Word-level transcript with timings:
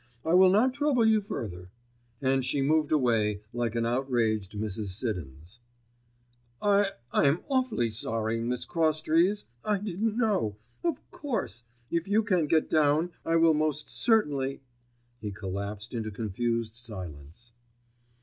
I 0.25 0.33
will 0.33 0.49
not 0.49 0.73
trouble 0.73 1.05
you 1.05 1.21
further," 1.21 1.69
and 2.23 2.43
she 2.43 2.63
moved 2.63 2.91
away 2.91 3.41
like 3.53 3.75
an 3.75 3.85
outraged 3.85 4.53
Mrs. 4.53 4.97
Siddons. 4.97 5.59
"I—I'm 6.59 7.43
awfully 7.47 7.91
sorry, 7.91 8.41
Miss 8.41 8.65
Crosstrees. 8.65 9.45
I 9.63 9.77
didn't 9.77 10.17
know——of 10.17 11.07
course——if 11.11 12.07
you 12.07 12.23
can 12.23 12.47
get 12.47 12.67
down. 12.67 13.11
I 13.23 13.35
will 13.35 13.53
most 13.53 13.91
certainly——" 13.91 14.61
He 15.19 15.29
collapsed 15.31 15.93
into 15.93 16.09
confused 16.09 16.73
silence. 16.73 17.51